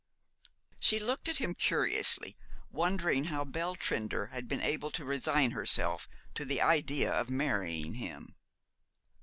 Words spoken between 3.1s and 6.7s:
how Belle Trinder had been able to resign herself to the